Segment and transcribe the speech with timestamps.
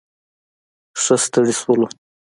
[1.01, 1.87] ښه ستړي شولو.